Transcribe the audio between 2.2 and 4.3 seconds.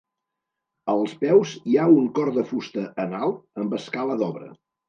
de fusta en alt, amb escala